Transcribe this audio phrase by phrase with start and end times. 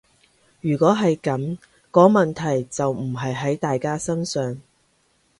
[0.61, 1.59] 如果係噉，
[1.91, 4.59] 個問題就唔係喺大家身上